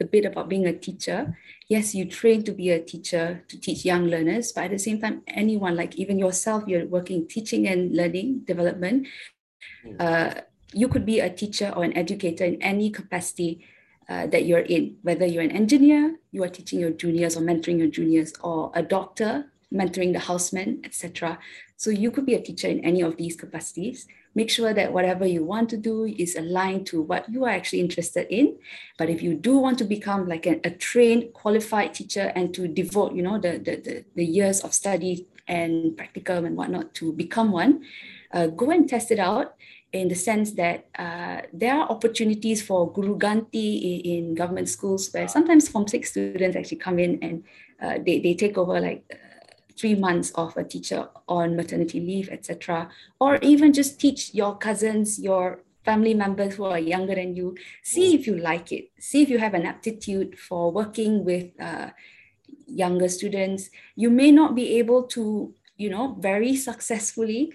[0.00, 1.36] the bit about being a teacher.
[1.68, 4.98] Yes, you train to be a teacher to teach young learners, but at the same
[4.98, 9.06] time, anyone, like even yourself, you're working teaching and learning development.
[9.84, 9.96] Hmm.
[10.00, 10.34] Uh,
[10.72, 13.62] you could be a teacher or an educator in any capacity
[14.08, 17.78] uh, that you're in, whether you're an engineer, you are teaching your juniors or mentoring
[17.78, 21.38] your juniors, or a doctor, mentoring the housemen, etc.
[21.76, 25.26] So you could be a teacher in any of these capacities make sure that whatever
[25.26, 28.56] you want to do is aligned to what you are actually interested in.
[28.98, 32.68] But if you do want to become like a, a trained qualified teacher and to
[32.68, 37.12] devote you know the, the, the, the years of study and practicum and whatnot to
[37.12, 37.84] become one
[38.32, 39.54] uh, go and test it out
[39.92, 45.10] in the sense that uh, there are opportunities for guru ganti in, in, government schools
[45.12, 47.42] where sometimes form six students actually come in and
[47.82, 49.02] uh, they, they take over like
[49.80, 52.90] three months of a teacher on maternity leave, etc.
[53.18, 57.56] Or even just teach your cousins, your family members who are younger than you.
[57.82, 58.90] See if you like it.
[58.98, 61.90] See if you have an aptitude for working with uh,
[62.66, 63.70] younger students.
[63.96, 67.52] You may not be able to, you know, very successfully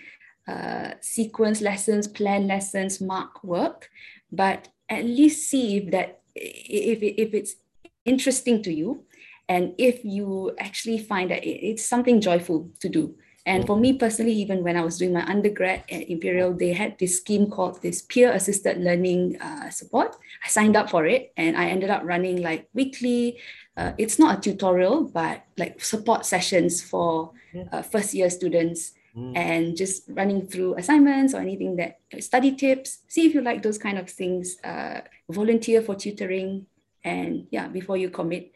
[0.47, 3.89] uh, sequence lessons, plan lessons, mark work,
[4.31, 7.55] but at least see if that if, if it's
[8.03, 9.03] interesting to you
[9.47, 13.15] and if you actually find that it's something joyful to do.
[13.47, 16.97] And for me personally even when i was doing my undergrad at imperial they had
[16.97, 20.15] this scheme called this peer assisted learning uh, support.
[20.43, 23.37] I signed up for it and i ended up running like weekly
[23.77, 27.33] uh, it's not a tutorial but like support sessions for
[27.71, 29.37] uh, first year students mm.
[29.37, 33.77] and just running through assignments or anything that study tips see if you like those
[33.77, 36.65] kind of things uh, volunteer for tutoring
[37.03, 38.51] and yeah before you commit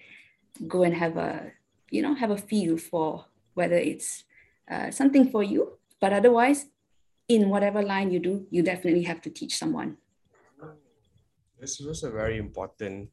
[0.67, 1.51] go and have a
[1.91, 4.23] you know have a feel for whether it's
[4.69, 5.77] uh, something for you.
[5.99, 6.67] But otherwise
[7.27, 9.97] in whatever line you do you definitely have to teach someone.
[11.59, 13.09] This is also very important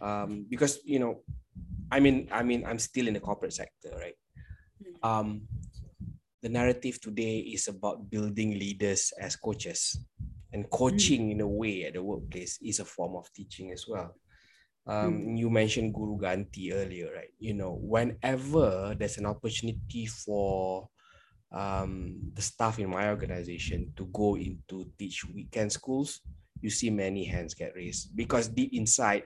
[0.00, 1.22] um, because you know
[1.90, 4.14] i mean i mean i'm still in the corporate sector right?
[4.78, 5.08] Hmm.
[5.08, 5.28] um,
[6.42, 9.98] the narrative today is about building leaders as coaches.
[10.52, 11.32] And coaching mm.
[11.32, 14.14] in a way at the workplace is a form of teaching as well
[14.88, 15.38] um, mm.
[15.38, 17.30] you mentioned Guru Ganti earlier, right?
[17.38, 20.88] You know, whenever there's an opportunity for
[21.52, 26.20] um, the staff in my organization to go into teach weekend schools,
[26.60, 29.24] you see many hands get raised because deep inside,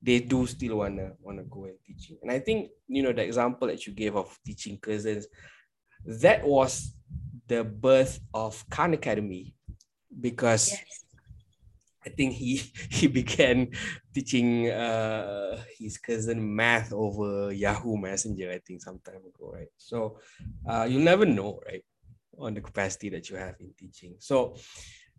[0.00, 2.16] they do still wanna wanna go and teaching.
[2.22, 5.26] And I think you know the example that you gave of teaching cousins,
[6.06, 6.94] that was
[7.46, 9.54] the birth of Khan Academy,
[10.20, 10.99] because yes.
[12.04, 12.56] I think he
[12.90, 13.68] he began
[14.14, 18.50] teaching uh, his cousin math over Yahoo Messenger.
[18.52, 19.72] I think some time ago, right?
[19.76, 20.18] So
[20.68, 21.84] uh, you'll never know, right,
[22.38, 24.16] on the capacity that you have in teaching.
[24.18, 24.56] So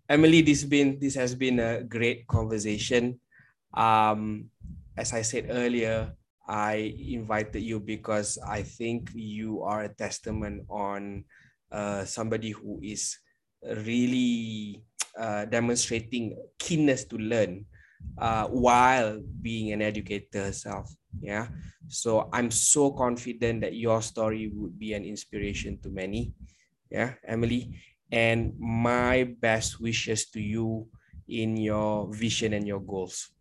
[0.09, 3.19] Emily, this been this has been a great conversation.
[3.73, 4.49] Um,
[4.97, 6.13] as I said earlier,
[6.47, 11.23] I invited you because I think you are a testament on
[11.71, 13.17] uh, somebody who is
[13.63, 14.83] really
[15.17, 17.65] uh, demonstrating keenness to learn
[18.17, 20.93] uh, while being an educator herself.
[21.19, 21.47] Yeah.
[21.87, 26.33] So I'm so confident that your story would be an inspiration to many.
[26.89, 27.75] Yeah, Emily.
[28.11, 30.87] And my best wishes to you
[31.27, 33.31] in your vision and your goals.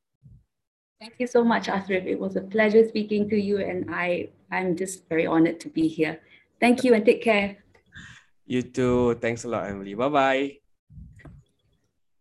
[1.01, 2.07] Thank you so much, Asrif.
[2.07, 5.89] It was a pleasure speaking to you, and I, I'm just very honored to be
[5.89, 6.21] here.
[6.61, 7.57] Thank you and take care.
[8.45, 9.15] You too.
[9.15, 9.95] Thanks a lot, Emily.
[9.95, 10.70] Bye bye.